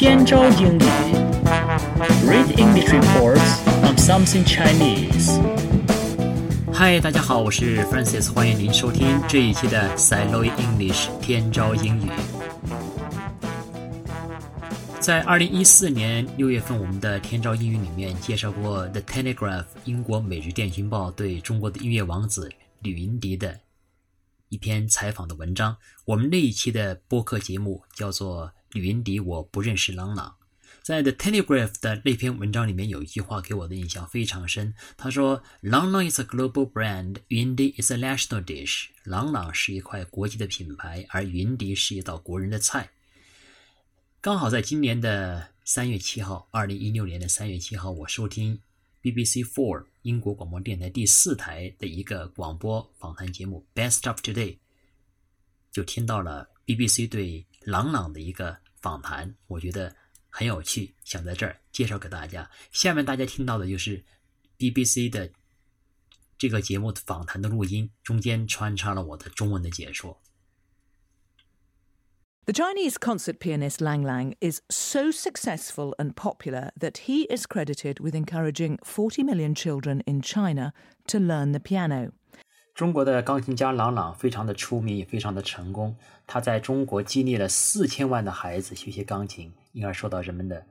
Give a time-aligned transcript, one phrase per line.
[0.00, 0.82] 天朝英语
[2.24, 5.42] ，Read English reports on something Chinese。
[6.72, 12.08] 嗨，大家好，我是 Francis，欢迎您收听这一期的 s i l o English 天朝英语。
[15.00, 22.48] 在二零一四年六月份，我们的天朝英语里面介绍过《The Telegraph》英国每日电讯报对中国的音乐王子
[22.82, 23.58] 吕云迪的
[24.48, 25.76] 一篇采访的文章。
[26.04, 28.48] 我们那一期的播客节目叫做。
[28.74, 30.36] 云迪，我不认识朗朗。
[30.82, 34.74] 在 The Telegraph 的那篇文章里面有一句话给我的印象非常深。
[34.96, 42.90] 他说：“Lang Lang is a global brand, 云迪 is a national dish。”朗朗是一块国际的品牌，而云迪是一道国人的菜。
[44.20, 48.58] 刚好在今年的三月七号，二零一六年的三月七号，我收听
[49.02, 54.54] BBC Four 英国广播电台第四台的一个广播访谈节目《Best of Today》，
[55.70, 57.44] 就听到了 BBC 对。
[57.61, 59.95] 朗朗的一个访谈，我觉得
[60.29, 62.49] 很有趣，想在这儿介绍给大家。
[62.71, 64.03] 下面大家听到的就是
[64.57, 65.31] BBC 的
[66.37, 70.19] 这个节目的访谈的录音，中间穿插了我的中文的解说。
[72.45, 78.13] The Chinese concert pianist Lang Lang is so successful and popular that he is credited with
[78.13, 80.73] encouraging 40 million children in China
[81.07, 82.11] to learn the piano.
[82.78, 85.96] 中国的钢琴家朗朗非常的出名，也非常的成功。
[86.28, 90.64] 他在中国激励了四千万的孩子学习钢琴，因而受到人们的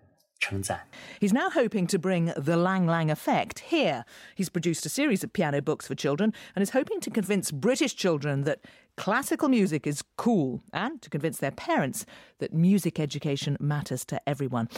[1.20, 4.06] He's now hoping to bring the Lang Lang effect here.
[4.38, 7.94] He's produced a series of piano books for children and is hoping to convince British
[7.94, 8.60] children that
[8.96, 12.06] classical music is cool and to convince their parents
[12.40, 14.70] that music education matters to everyone.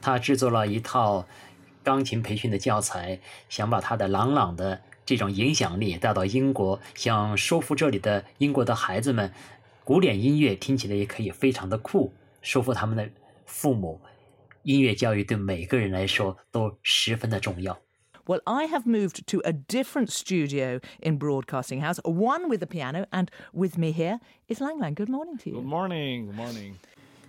[0.00, 1.28] 他制作了一套
[1.84, 9.31] 钢琴培训的教材，想把他的朗朗的这种影响力带到英国，想说服这里的英国的孩子们，
[9.83, 13.07] 古典音乐听起来也可以非常的酷，说服他们的
[13.45, 14.01] 父母，
[14.63, 17.79] 音乐教育对每个人来说都十分的重要。
[18.25, 23.27] Well, I have moved to a different studio in Broadcasting House, one with a piano, and
[23.53, 24.95] with me here is Lang Lang.
[24.95, 25.61] Good morning to you.
[25.61, 26.25] Good morning.
[26.25, 26.73] Good morning.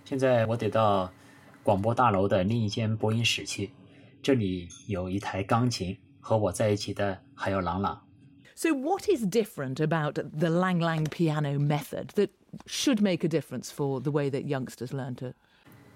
[0.03, 1.11] 现在我得到
[1.61, 3.69] 广播大楼的另一间播音室去，
[4.23, 5.95] 这里有一台钢琴。
[6.21, 8.01] 和我在一起的还有朗朗。
[8.55, 12.29] So, what is different about the Lang Lang piano method that
[12.65, 15.33] should make a difference for the way that youngsters learn to?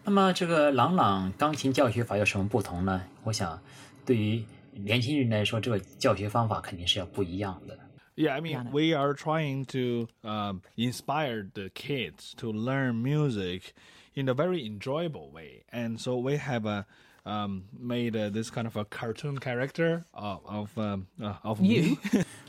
[0.03, 3.03] 那么，这个朗朗钢琴教学法有什么不同呢？
[3.23, 3.59] 我想，
[4.05, 4.43] 对于
[4.73, 7.77] 年轻人来说，这个教学方法肯定是要不一样的。
[8.15, 13.73] Yeah, I mean, we are trying to um, inspire the kids to learn music
[14.13, 16.85] in a very enjoyable way, and so we have a
[17.26, 21.98] um, made uh, this kind of a cartoon character of of um, uh, of you。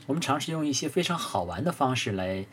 [0.06, 2.46] 我们尝试用一些非常好玩的方式来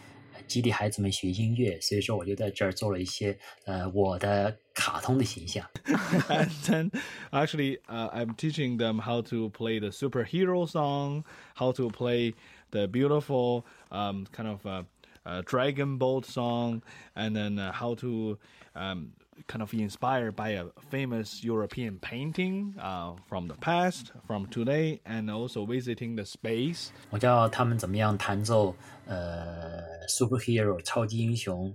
[0.47, 5.65] 激励孩子们学音乐，所以说我就在这儿做了一些呃我的卡通的形象。
[5.85, 6.91] And then
[7.31, 11.23] actually, uh, I'm teaching them how to play the superhero song,
[11.55, 12.33] how to play
[12.71, 14.83] the beautiful um, kind of uh,
[15.25, 16.81] uh, Dragon Boat song,
[17.15, 18.37] and then uh, how to
[18.75, 19.13] um,
[19.46, 25.30] kind of inspired by a famous European painting uh, from the past, from today, and
[25.30, 26.90] also visiting the space.
[27.10, 31.74] 我教他们怎么样弹奏呃 superhero 超级英雄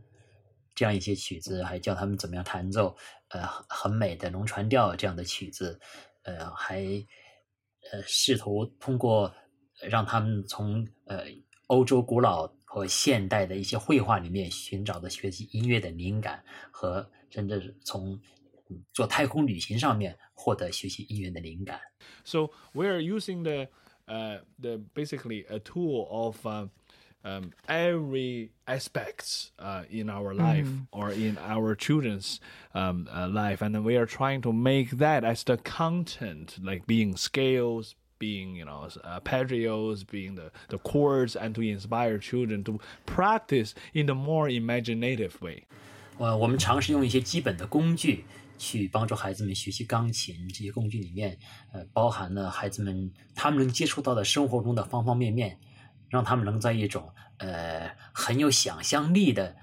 [0.73, 2.95] 这样一些曲子，还教他们怎么样弹奏
[3.29, 5.79] 呃很美的龙船调这样的曲子，
[6.23, 6.83] 呃还
[7.91, 9.33] 呃试图通过
[9.81, 11.25] 让他们从呃
[11.69, 18.19] 欧洲古老和现代的一些绘画里面寻找的学习音乐的灵感和甚至是从
[18.93, 21.79] 做太空旅行上面获得学习音乐的灵感。
[22.23, 23.69] So we're using the
[24.07, 26.67] uh, the basically a tool of uh,
[27.23, 30.87] um, every aspects uh, in our life mm.
[30.91, 32.39] or in our children's
[32.73, 37.15] um, uh, life, and we are trying to make that as the content, like being
[37.17, 42.79] scales, being you know uh, pedrios, being the the chords, and to inspire children to
[43.05, 45.63] practice in a more imaginative way.
[46.17, 48.23] 呃，我们尝试用一些基本的工具
[48.57, 50.47] 去帮助孩子们学习钢琴。
[50.47, 51.37] 这些工具里面，
[51.73, 55.59] 呃，包含了孩子们他们能接触到的生活中的方方面面，
[56.09, 59.53] 让他们能在一种呃很有想象力的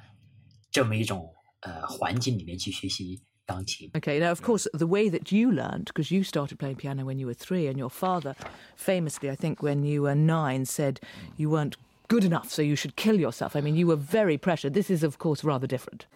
[0.70, 3.90] 这么一种呃环境里面去学习 钢琴。
[3.94, 7.26] Okay, now of course the way that you learned, because you started playing piano when you
[7.26, 8.34] were three, and your father,
[8.76, 11.00] famously, I think when you were nine, said
[11.36, 11.76] you weren't
[12.08, 13.56] good enough, so you should kill yourself.
[13.56, 14.74] I mean, you were very pressured.
[14.74, 16.06] This is of course rather different.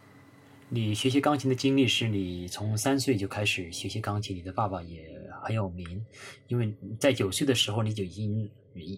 [0.69, 5.05] 你学习钢琴的经历是你从三岁就开始学习钢琴，你的爸爸也
[5.43, 6.05] 很有名，
[6.49, 8.51] 因为在九岁的时候你就已经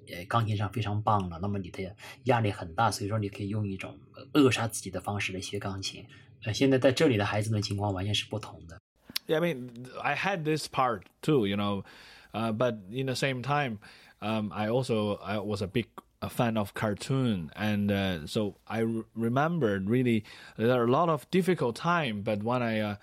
[0.09, 1.95] 呃钢琴上非常棒了，那么你的
[2.25, 3.99] 压力很大，所以说你可以用一种
[4.33, 6.05] 扼杀自己的方式来学钢琴。
[6.45, 8.79] 呃，现在在这里的孩子们情况完全是不同的。
[9.27, 11.85] Yeah, I mean, I had this part too, you know,
[12.33, 13.79] uh, but in the same time,
[14.21, 15.87] um, I also I was a big
[16.21, 20.25] a fan of cartoon, and uh, so I re- remembered really
[20.57, 22.97] there are a lot of difficult time, but when I uh,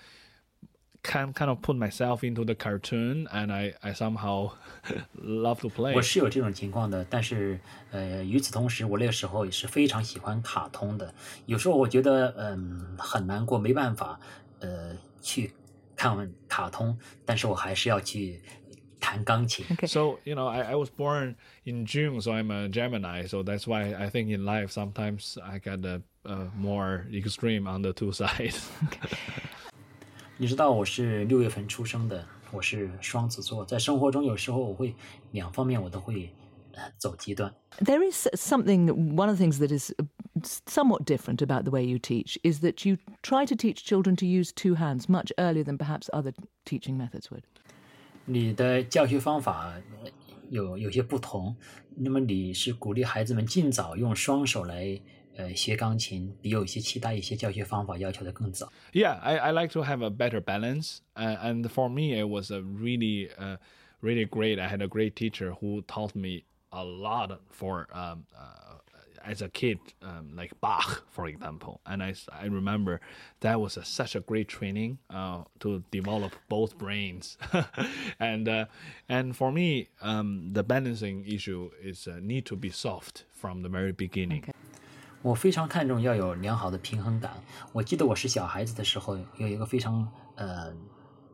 [1.04, 4.54] can kind of put myself into the cartoon, and I I somehow
[5.14, 5.94] love to play.
[5.94, 7.60] 我是有这种情况的，但是
[7.92, 11.14] 呃，与此同时，我那个时候也是非常喜欢卡通的。
[11.46, 14.20] 有时候我觉得嗯很难过，没办法
[14.60, 15.54] 呃去
[15.96, 18.42] 看卡通，但是我还是要去
[19.00, 19.64] 弹钢琴。
[19.86, 21.36] So you know, I, I was born
[21.66, 23.28] in June, so I'm a Gemini.
[23.28, 27.84] So that's why I think in life sometimes I get a, uh more extreme on
[27.84, 28.68] the two sides.
[30.41, 34.95] 你知道我是六月份出生的，我是双子座，在生活中有时候我会
[35.33, 36.33] 两方面我都会
[36.73, 37.55] 呃走极端。
[37.81, 39.93] There is something, one of the things that is
[40.67, 44.25] somewhat different about the way you teach is that you try to teach children to
[44.25, 46.33] use two hands much earlier than perhaps other
[46.65, 47.43] teaching methods would.
[48.25, 50.11] 你的教学方法呃
[50.49, 51.55] 有有些不同，
[51.95, 54.99] 那么你是鼓励孩子们尽早用双手来
[55.38, 58.72] 呃学钢琴，比有一些其他一些教学方法要求的更早。
[58.94, 62.52] yeah, I, I like to have a better balance, uh, and for me, it was
[62.52, 63.58] a really, uh,
[64.02, 64.60] really great.
[64.60, 68.78] I had a great teacher who taught me a lot for um, uh,
[69.26, 71.82] as a kid, um, like Bach, for example.
[71.86, 73.02] And I, s- I remember
[73.40, 77.38] that was a, such a great training uh, to develop both brains.
[78.20, 78.66] and uh,
[79.10, 83.70] and for me, um, the balancing issue is uh, need to be soft from the
[83.70, 84.46] very beginning.
[85.22, 87.32] 我非常看重要有良好的平衡感。
[87.74, 90.74] 我记得我是小孩子的时候，有一个非常呃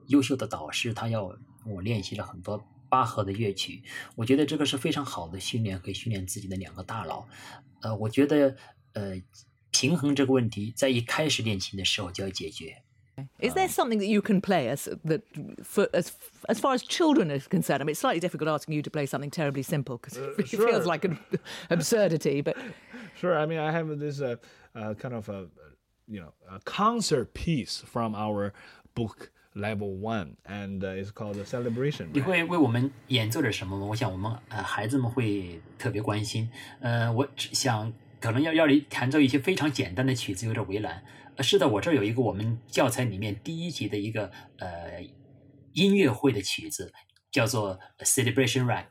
[0.07, 3.83] 优秀的导师，他要我练习了很多巴赫的乐曲。
[4.15, 7.27] 我觉得这个是非常好的训练，可以训练自己的两个大脑。
[7.81, 8.55] 呃，我觉得
[8.93, 9.21] 呃
[9.71, 12.83] 平衡这个问题，在一开始练琴的时候就要解决。
[13.39, 15.21] Is there something that you can play as that
[15.63, 16.11] for as
[16.47, 17.81] as far as children are concerned?
[17.81, 20.67] I mean, it's slightly difficult asking you to play something terribly simple because it sure.
[20.67, 21.19] feels like an
[21.69, 22.41] absurdity.
[22.41, 22.55] But
[23.15, 23.37] Sure.
[23.37, 24.37] I mean, I have this uh,
[24.75, 25.47] uh, kind of a,
[26.07, 28.53] you know, a concert piece from our
[28.95, 32.07] book level one, and uh, it's called the celebration.
[32.13, 33.85] 你会为我们演奏点什么吗？
[33.85, 36.49] 我想我们呃孩子们会特别关心。
[36.79, 41.03] 呃，我只想可能要要你弹奏一些非常简单的曲子，有点为难。
[41.35, 45.01] 呃，是的，我这儿有一个我们教材里面第一集的一个呃
[45.73, 46.93] 音乐会的曲子，
[47.29, 48.83] 叫做《Celebration Rag》。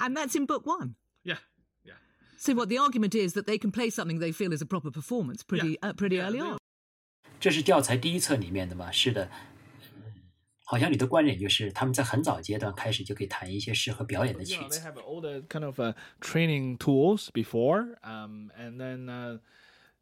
[0.00, 0.94] and that's in book one.
[1.22, 1.38] Yeah.
[1.84, 1.94] Yeah.
[2.36, 4.90] So what the argument is that they can play something they feel is a proper
[4.90, 5.90] performance pretty Yeah.
[5.90, 6.58] uh, pretty Yeah, early they- on.
[7.40, 8.90] 这是教材第一册里面的吗？
[8.92, 9.28] 是的。
[10.66, 14.80] 好像你的观点就是他们在很早阶段开始就可以弹一些适合表演的 You 曲 know, they 子。
[14.80, 19.38] have all the kind of uh, training tools before, um, and then uh,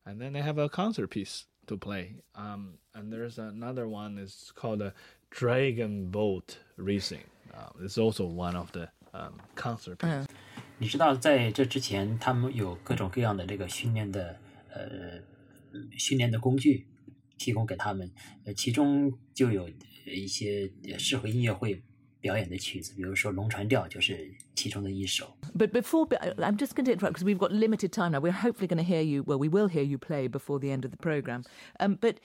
[0.04, 2.22] and then they have a concert piece to play.
[2.34, 4.94] Um, and there's another one is called a
[5.30, 7.24] Dragon Boat Racing.
[7.52, 10.26] Uh, it's also one of the um, concert pieces.
[10.78, 14.36] 你知道，在这之前，他们有各种各样的这个训练的
[14.72, 15.20] 呃
[15.98, 16.86] 训练的工具
[17.38, 18.10] 提供给他们，
[18.44, 19.70] 呃，其中就有
[20.06, 21.82] 一些适合音乐会
[22.20, 25.36] 表演的曲子，比如说《龙船调》就是其中的一首。
[25.56, 28.20] But before, but I'm just going to interrupt because we've got limited time now.
[28.20, 29.22] We're hopefully going to hear you.
[29.24, 31.44] Well, we will hear you play before the end of the program.
[31.78, 32.20] Um, but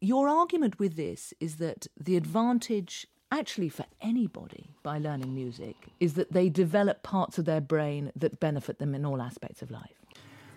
[0.00, 6.14] your argument with this is that the advantage, actually, for anybody by learning music, is
[6.14, 9.96] that they develop parts of their brain that benefit them in all aspects of life.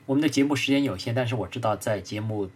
[0.06, 2.50] 我们的节目时间有限，但是我知道在节目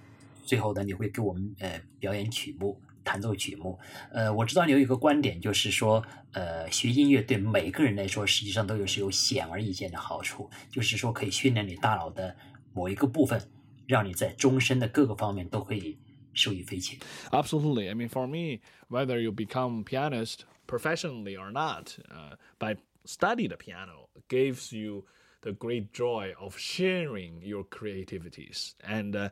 [0.46, 3.77] 最后呢，你会给我们呃表演曲目、弹奏曲目。
[4.12, 6.01] 呃，我知道你有一个观点，就是说，
[6.32, 12.36] 呃，学音乐对每个人来说，实际上都有是有显而易见的好处，就是说可以训练你大脑的
[12.74, 13.41] 某一个部分，
[13.86, 15.98] 让你在终身的各个方面都可以
[16.36, 17.00] 受益匪浅。
[17.32, 17.89] Absolutely.
[17.89, 23.58] I mean, for me, whether you become pianist professionally or not, uh, by study the
[23.58, 25.03] piano gives you
[25.41, 29.30] the great joy of sharing your creativities and uh,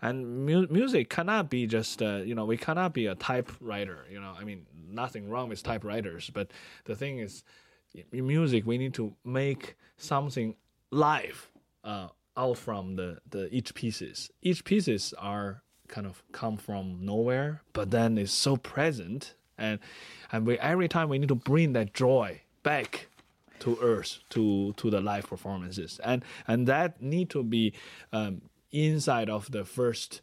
[0.00, 4.20] and mu- music cannot be just uh, you know we cannot be a typewriter you
[4.20, 6.50] know i mean nothing wrong with typewriters but
[6.84, 7.44] the thing is
[8.12, 10.56] in music we need to make something
[10.90, 11.50] live
[11.84, 17.62] uh, out from the, the each pieces each pieces are kind of come from nowhere
[17.72, 19.78] but then it's so present and
[20.30, 23.08] and we every time we need to bring that joy back
[23.58, 27.72] to earth to to the live performances and and that need to be
[28.12, 30.22] um, inside of the first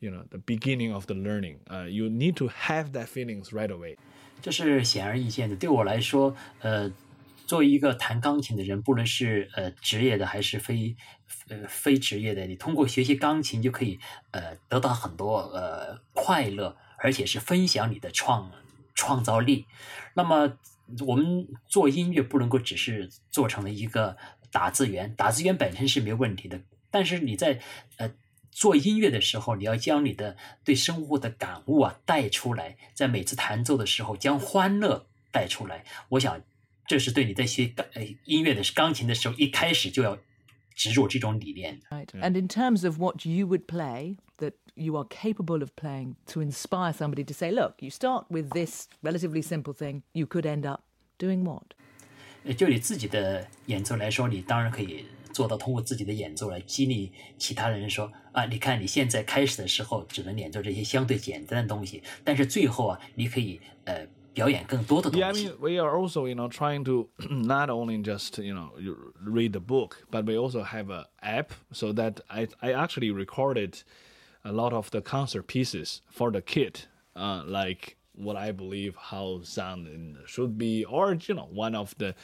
[0.00, 3.70] you know the beginning of the learning uh, you need to have that feelings right
[3.70, 3.96] away
[4.40, 5.56] 这是显而易见的。
[5.56, 6.88] 对我来说，呃，
[7.45, 10.95] 作为一个弹钢琴的人，不论是呃职业的还是非
[11.49, 13.99] 呃非职业的，你通过学习钢琴就可以
[14.31, 18.51] 呃得到很多呃快乐，而且是分享你的创
[18.95, 19.65] 创造力。
[20.15, 20.57] 那么
[21.05, 24.17] 我们做音乐不能够只是做成了一个
[24.51, 27.59] 打字员，打字员本身是没问题的，但是你在
[27.97, 28.11] 呃
[28.51, 35.83] 做音乐的时候，你要将你的对生活的感悟啊带出来，在每次弹奏的时候将欢乐带出来。
[36.09, 36.39] 我想，
[36.85, 40.17] 这是对你在学钢呃音乐的钢琴的时候一开始就要
[40.75, 41.79] 植入这种理念。
[41.89, 42.07] Right.
[42.21, 46.41] And in terms of what you would play that you are capable of playing to
[46.41, 50.67] inspire somebody to say, look, you start with this relatively simple thing, you could end
[50.67, 50.81] up
[51.19, 51.63] doing what?
[52.43, 65.48] 呃就你自己的演奏来说，你当然可以做到通过自己的演奏来激励其他人说啊，你看你现在开始的时候只能演奏这些相对简单的东西，但是最后啊，你可以呃 表演更多的 Yeah, I 东西。
[65.48, 69.52] mean, we are also, you know, trying to not only just, you know, you read
[69.52, 73.82] the book, but we also have a app so that I, I actually recorded
[74.44, 76.82] a lot of the concert pieces for the kid,
[77.16, 81.94] uh, like what I believe how sound in- should be, or you know, one of
[81.98, 82.14] the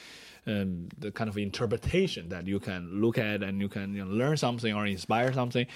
[0.46, 4.10] um, the kind of interpretation that you can look at and you can you know,
[4.10, 5.66] learn something or inspire something.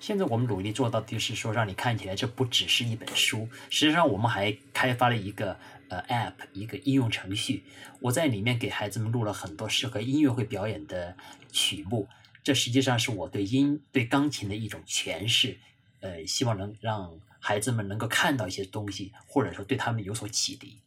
[0.00, 3.46] 现在我们努力做到的就是说，让你看起来这不只是一本书。
[3.68, 5.56] 实际上，我们还开发了一个
[5.90, 7.64] 呃 App，一个应用程序。
[8.00, 11.14] 我在里面给孩子们录了很多适合音乐会表演的
[11.52, 12.08] 曲目。
[12.42, 15.58] 这实际上是我对音对钢琴的一种诠释。
[16.00, 20.78] 呃，希望能让孩子们能够看到一些东西，或者说对他们有所启迪。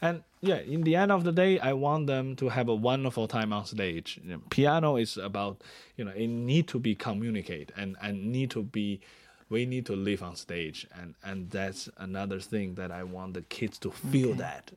[0.00, 3.26] And yeah, in the end of the day, I want them to have a wonderful
[3.26, 4.20] time on stage.
[4.22, 5.62] You know, piano is about,
[5.96, 9.00] you know, it need to be communicate and and need to be,
[9.48, 13.42] we need to live on stage, and and that's another thing that I want the
[13.42, 14.74] kids to feel that.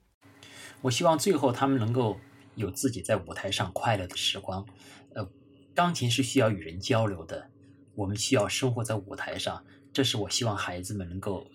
[0.81, 2.19] 我希望最后他们能够
[2.55, 4.65] 有自己在舞台上快乐的时光。
[5.13, 5.29] 呃，
[5.75, 7.49] 钢琴是需要与人交流的，
[7.93, 11.45] 我们需要生活在舞台上，这是我希望孩子们能够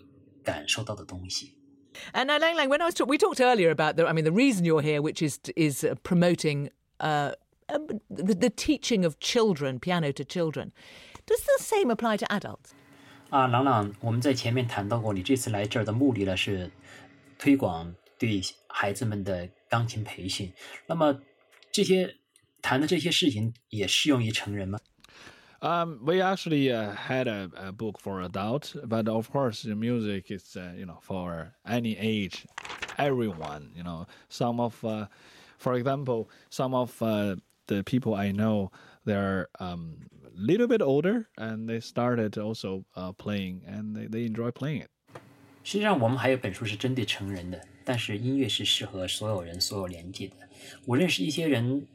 [0.44, 1.54] 感受到的东西。
[2.14, 4.24] And now, Lang Lang, when I was talk- we talked earlier about the, I mean,
[4.24, 6.70] the reason you're here, which is is uh, promoting
[7.00, 7.32] uh,
[7.68, 10.72] um, the, the teaching of children, piano to children.
[11.26, 12.72] Does the same apply to adults?
[13.30, 16.70] 啊，朗朗，我们在前面谈到过，你这次来这儿的目的呢是
[17.38, 20.52] 推广对孩子们的钢琴培训。
[20.86, 21.20] 那么
[21.70, 22.16] 这些
[22.60, 24.78] 谈的这些事情也适用于成人吗？
[25.60, 30.30] Um, we actually uh, had a, a book for adult, but of course, the music
[30.30, 32.46] is uh, you know for any age,
[32.98, 33.70] everyone.
[33.76, 35.06] You know, some of, uh,
[35.58, 37.36] for example, some of uh,
[37.68, 38.72] the people I know,
[39.04, 39.98] they're um,
[40.34, 44.90] little bit older, and they started also uh, playing, and they, they enjoy playing it.
[45.62, 50.34] 实际上，我们还有本书是针对成人的，但是音乐是适合所有人、所有年纪的。
[50.86, 51.86] 我认识一些人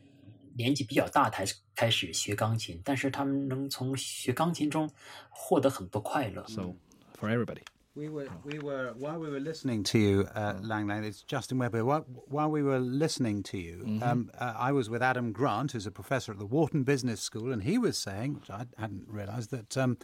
[0.55, 4.89] 年纪比较大才开始学钢琴，但是他们能从学钢琴中
[5.29, 6.45] 获得很多快乐。
[6.47, 6.75] So
[7.19, 7.61] for everybody.
[7.95, 11.57] We were, we were, while we were listening to you, uh, Lang Lang, it's Justin
[11.57, 11.83] Weber.
[11.83, 15.87] While, while we were listening to you, um, uh, I was with Adam Grant, who's
[15.87, 19.49] a professor at the Wharton Business School, and he was saying, which I hadn't realised,
[19.49, 19.97] that um,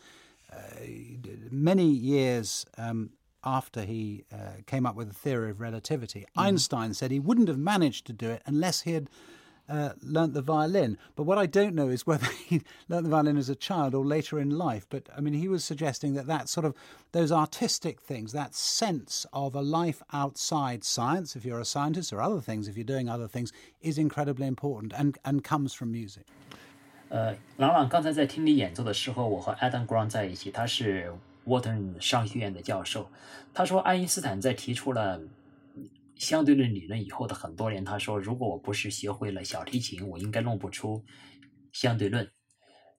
[0.51, 0.57] uh,
[1.51, 3.11] many years um,
[3.43, 7.59] after he uh, came up with the theory of relativity, Einstein said he wouldn't have
[7.59, 9.07] managed to do it unless he had
[9.69, 10.97] uh, learnt the violin.
[11.15, 14.05] But what I don't know is whether he learnt the violin as a child or
[14.05, 14.85] later in life.
[14.89, 16.75] But I mean, he was suggesting that that sort of
[17.11, 22.21] those artistic things, that sense of a life outside science, if you're a scientist, or
[22.21, 26.25] other things, if you're doing other things, is incredibly important and, and comes from music.
[27.09, 31.13] 呃，朗朗刚才在听你演奏的时候，我和 Adam Grant 在一起，他是
[31.45, 33.07] Wharton 商学院的教授。
[33.53, 35.21] 他说，爱因斯坦在提出了
[36.18, 41.04] 相对论理论以后的很多年，他说，如果我不是学会了小提琴，我应该弄不出
[41.72, 42.30] 相对论。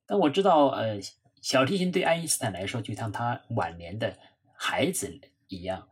[0.05, 0.99] 但我知道，呃，
[1.41, 4.17] 小提琴对爱因斯坦来说，就像他晚年的
[4.57, 5.87] 孩子一样，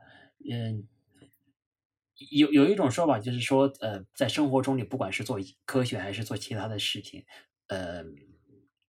[0.49, 0.87] 嗯。
[2.31, 7.23] 有有一种说法就是说，呃，在生活中你不管是做科学还是做其他的事情，
[7.67, 8.03] 呃，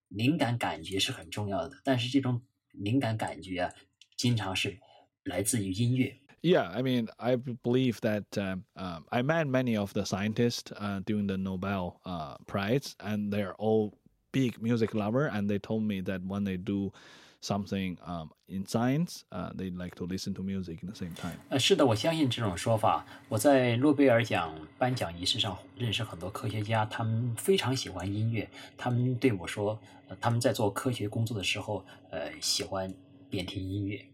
[0.09, 1.77] 灵感感觉是很重要的。
[1.85, 3.75] 但是这种灵感感觉啊，
[4.17, 4.81] 经常是
[5.25, 6.19] 来自于音乐。
[6.42, 11.28] Yeah, I mean, I believe that um, uh, I met many of the scientists uh, during
[11.28, 13.94] the Nobel uh, Prize, and they're all
[14.34, 16.92] big music lover, and they told me that when they do
[17.40, 21.38] something um, in science, uh, they like to listen to music in the same time.
[21.50, 23.06] 呃，是的，我相信这种说法。
[23.30, 28.50] 我在诺贝尔奖颁奖仪式上认识很多科学家，他们非常喜欢音乐。
[28.78, 29.80] 他们对我说，
[30.10, 32.94] 呃，他们在做科学工作的时候，呃，喜欢
[33.30, 34.06] 边听音乐。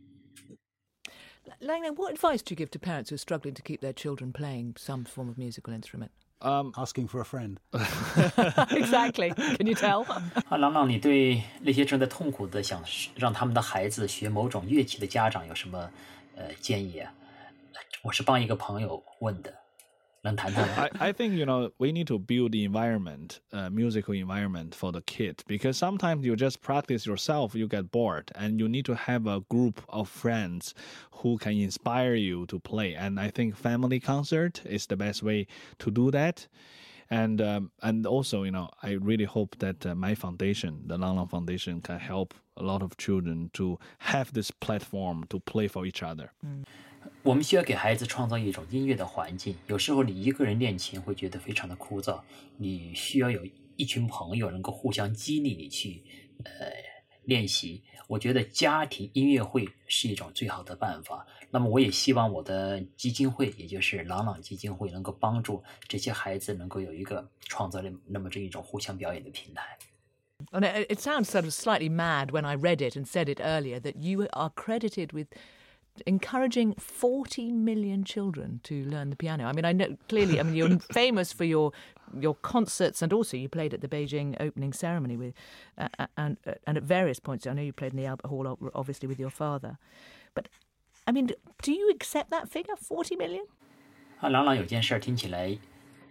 [1.61, 3.93] Lang Lang, what advice do you give to parents who are struggling to keep their
[3.93, 6.11] children playing some form of musical instrument?
[6.41, 7.59] Um, asking for a friend.
[8.71, 9.31] exactly.
[9.57, 10.05] Can you tell?
[10.49, 12.83] 啊，朗朗，你对那些正在痛苦的想
[13.17, 15.91] 让他们的孩子学某种乐器的家长有什么
[16.37, 17.13] 呃建议啊？
[18.03, 19.55] 我是帮一个朋友问的。
[20.24, 20.90] 能谈谈吗？
[21.00, 24.92] I, I think you know we need to build the environment, uh, musical environment for
[24.92, 28.96] the kid because sometimes you just practice yourself, you get bored, and you need to
[28.96, 30.74] have a group of friends
[31.24, 32.96] who can inspire you to play.
[32.96, 35.48] And I think family concert is the best way
[35.80, 36.48] to do that.
[37.10, 41.16] And um, and also, you know, I really hope that uh, my foundation, the Lang
[41.16, 45.86] Lang Foundation, can help a lot of children to have this platform to play for
[45.86, 46.34] each other.
[47.24, 49.56] 我们需要给孩子创造一种音乐的环境。
[49.68, 52.22] 有时候你一个人练琴会觉得非常的枯燥，
[52.58, 56.04] 你需要有一群朋友能够互相激励你去
[56.44, 56.52] 呃
[57.24, 57.84] 练习。
[58.08, 61.28] 我觉得家庭音乐会是一种最好的办法。
[61.52, 69.78] 那么我也希望我的基金会，也就是朗朗基金会，能够帮助这些孩子能够有一个创造那么这一种互相表演的平台。
[70.52, 73.40] And it, it sounds sort of slightly mad when I read it and said it
[73.42, 75.28] earlier that you are credited with
[76.06, 79.46] encouraging 40 million children to learn the piano.
[79.46, 81.74] I mean, I know clearly, I mean, you're famous for your
[82.20, 85.34] your concerts and also you played at the Beijing opening ceremony with
[85.78, 87.46] uh, and uh, and at various points.
[87.46, 89.78] I know you played in the Albert Hall obviously with your father.
[90.34, 90.48] But
[91.06, 91.28] I mean,
[91.62, 93.46] do you accept that figure 40 million?
[94.22, 95.58] 啊，朗朗有件事儿听起来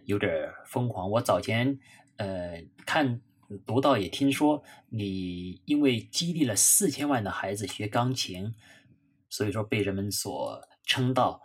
[0.05, 1.11] 有点疯狂。
[1.11, 1.79] 我早前
[2.17, 3.21] 呃看
[3.64, 8.55] 读到也听说，你因为激励了四千万的孩子学钢琴，
[9.34, 11.41] 所以说被人们所称道。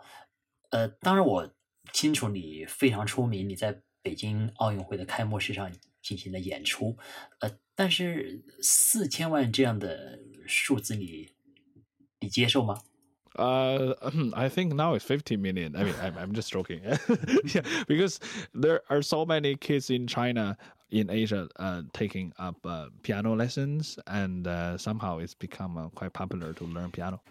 [0.69, 1.51] 呃，当然我
[1.91, 6.95] 清楚你非常出名，你在北京奥运会的开幕式上进行了演出。
[7.39, 11.29] 呃，但是四千万这样的数字你，
[12.19, 12.79] 你接受吗
[13.33, 13.95] ？Uh,
[14.35, 15.75] I think now it's fifty million.
[15.75, 16.81] I mean, I'm, I'm just joking.
[17.45, 18.19] yeah, because
[18.53, 20.57] there are so many kids in China,
[20.91, 24.45] in Asia, uh, taking up uh, piano lessons, and
[24.77, 27.21] somehow it's become uh, quite popular to learn piano.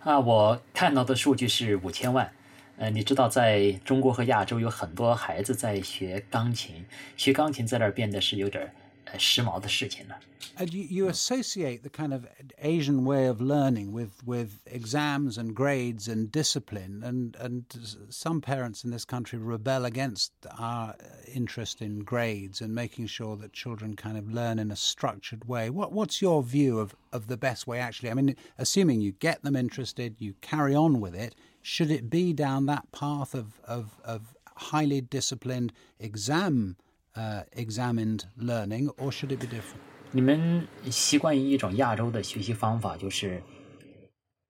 [0.00, 2.30] 啊，我看到的数据是五千万。
[2.76, 8.70] 呃，你知道，在中国和亚洲有很多孩子在学钢琴，学钢琴在那儿变得是有点儿
[9.17, 10.15] 时髦的事情了。
[10.55, 12.27] And you, you associate the kind of
[12.59, 17.63] Asian way of learning with, with exams and grades and discipline, and, and
[18.09, 20.95] some parents in this country rebel against our
[21.33, 25.71] interest in grades and making sure that children kind of learn in a structured way.
[25.71, 28.11] What, what's your view of, of the best way, actually?
[28.11, 32.31] I mean, assuming you get them interested, you carry on with it, should it be
[32.31, 36.75] down that path of, of, of highly disciplined exam
[37.18, 39.82] uh, examined learning, or should it be different?
[40.12, 43.42] 你们习惯于一种亚洲的学习方法，就是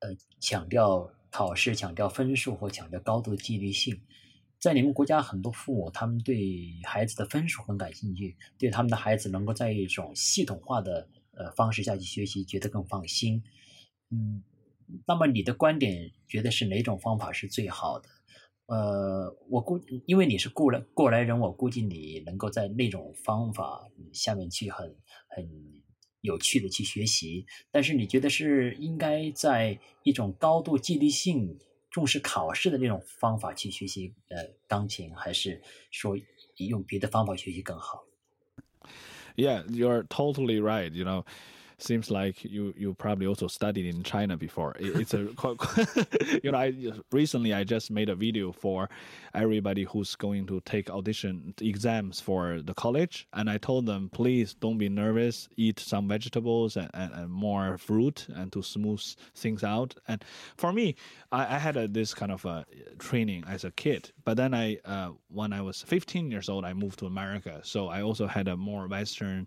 [0.01, 4.01] 呃强调考试、强调分数或强调高度纪律性。
[4.61, 6.37] 在你们国家，很多父母他们对
[6.85, 13.43] 孩子的分数很感兴趣，对他们的孩子能够在一种系统化的呃方式下去学习，觉得更放心。
[14.11, 14.43] 嗯，
[15.07, 18.09] 那么你的观点觉得是哪种方法是最好的？
[18.69, 24.95] 呃，我估，因为你是过来过来人，我估计你能够在那种方法下面去很
[25.29, 25.51] 很
[26.21, 27.47] 有趣的去学习。
[27.71, 31.59] 但是你觉得是应该在一种高度纪律性、
[31.91, 36.15] 重视考试的那种方法去学习呃钢琴，还是说
[36.57, 38.05] 用别的方法学习更好
[39.35, 40.93] ？Yeah, you're totally right.
[40.93, 41.25] You know,
[41.79, 44.75] seems like you you probably also studied in China before.
[44.79, 45.29] It, it's a
[46.43, 46.75] you know I
[47.13, 48.89] recently I just made a video for
[49.35, 54.55] everybody who's going to take audition exams for the college, and I told them please
[54.55, 59.03] don't be nervous, eat some vegetables and, and, and more fruit, and to smooth
[59.35, 59.95] things out.
[60.09, 60.25] And
[60.57, 60.97] for me,
[61.31, 62.67] I, I had a, this kind of a
[62.99, 66.73] training as a kid, but then I uh, when I was 15 years old, I
[66.73, 69.47] moved to America, so I also had a more Western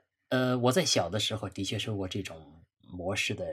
[0.31, 2.37] 呃，我在小的时候的确受过这种
[2.79, 3.45] 模式的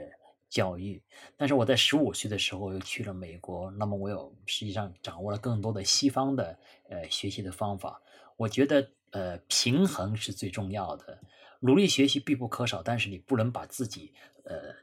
[0.49, 1.03] 教育，
[1.35, 6.57] 但是我在十五岁的时候又去了美国，那么我有实际上掌握了更多的西方的
[6.89, 8.01] 呃学习的方法。
[8.37, 11.19] 我觉得呃平衡是最重要的。
[11.59, 14.13] 努力学习必不可少，但是你不能把自己
[14.45, 14.73] 呃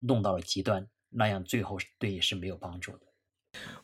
[0.00, 3.05] 弄到了极端，那样最后对你是没有帮助的。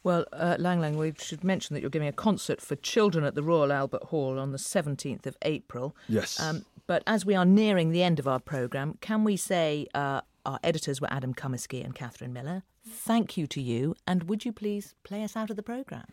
[0.04, 3.36] Well, uh, Lang Lang, we should mention that you're giving a concert for children at
[3.36, 5.96] the Royal Albert Hall on the 17th of April.
[6.08, 6.40] Yes.
[6.40, 10.22] Um, but as we are nearing the end of our programme, can we say uh,
[10.46, 12.64] our editors were Adam Comiskey and Catherine Miller?
[12.88, 16.08] Thank you to you, and would you please play us out of the programme?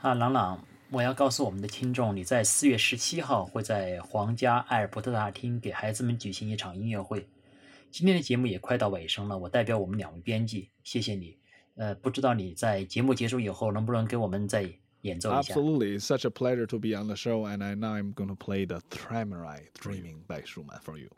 [0.00, 7.28] 啊，朗朗，我要告诉我们的听众，你在四月十七号会在皇家艾尔伯特大厅给孩子们举行一场音乐会。
[7.90, 11.36] 今天的节目也快到尾声了，我代表我们两位编辑，谢谢你。
[11.75, 14.69] 呃，不知道你在节目结束以后能不能给我们再
[15.01, 18.35] 演奏一下？Absolutely, it's such a pleasure to be on the show, and I now I'm going to
[18.35, 21.09] play the Träumerei Dreaming by Schumann for you.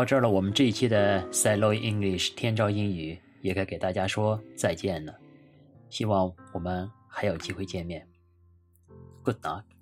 [0.00, 5.14] 到这儿了，我们这一期的 Silo English 天朝英语也该给大家说再见了。
[5.90, 8.08] 希望我们还有机会见面。
[9.22, 9.79] Good night。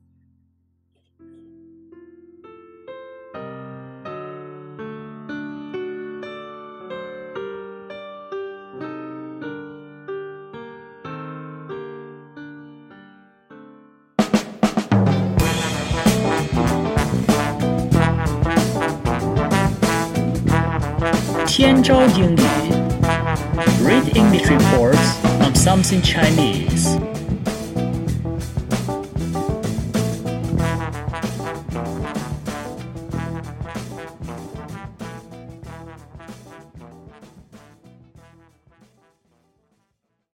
[21.58, 22.06] Tianchao
[23.84, 27.07] Read English reports on something Chinese.